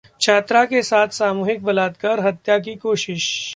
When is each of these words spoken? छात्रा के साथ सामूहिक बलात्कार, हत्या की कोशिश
छात्रा 0.21 0.63
के 0.65 0.81
साथ 0.81 1.07
सामूहिक 1.07 1.63
बलात्कार, 1.63 2.19
हत्या 2.19 2.57
की 2.59 2.75
कोशिश 2.75 3.25